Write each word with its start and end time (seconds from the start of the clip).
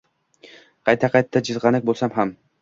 qayta-qayta 0.89 1.43
jizgʼanak 1.51 1.87
boʼlsam 1.91 2.17
ham 2.19 2.35